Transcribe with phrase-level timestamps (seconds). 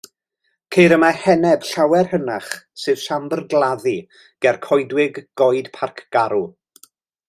[0.75, 2.49] Ceir yma heneb llawer hynach,
[2.85, 3.97] sef siambr gladdu
[4.47, 6.47] ger coedwig Goed Parc Garw.